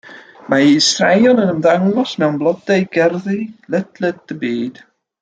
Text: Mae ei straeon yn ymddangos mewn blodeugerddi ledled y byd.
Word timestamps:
Mae 0.51 0.63
ei 0.69 0.79
straeon 0.85 1.41
yn 1.43 1.51
ymddangos 1.55 2.13
mewn 2.23 2.39
blodeugerddi 2.45 3.37
ledled 3.77 4.35
y 4.39 4.43
byd. 4.47 4.83